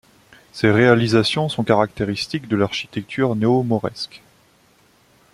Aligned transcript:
Ses 0.51 0.71
réalisations 0.71 1.47
sont 1.47 1.63
caractéristiques 1.63 2.47
de 2.47 2.55
l'architecture 2.55 3.35
néo-mauresque. 3.35 4.23